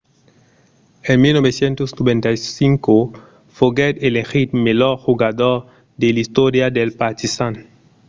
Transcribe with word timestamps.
en 1.11 1.17
1995 1.25 2.99
foguèt 3.57 3.95
elegit 4.07 4.49
melhor 4.65 4.93
jogador 5.05 5.55
de 6.01 6.07
l'istòria 6.15 6.67
del 6.77 6.89
partizan 7.01 7.53